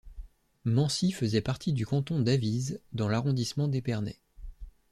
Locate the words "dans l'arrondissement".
2.91-3.67